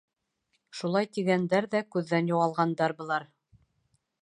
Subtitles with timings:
[0.79, 3.29] Шулай тигәндәр ҙә күҙҙән юғалғандар былар.